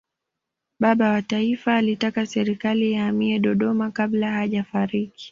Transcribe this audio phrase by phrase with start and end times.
[0.79, 5.29] baba wa taifa alitaka serikali ihamie dodoma kabla hajafariki